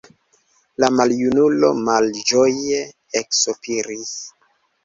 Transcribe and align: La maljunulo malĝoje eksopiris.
La 0.83 0.89
maljunulo 0.99 1.69
malĝoje 1.89 2.81
eksopiris. 3.23 4.19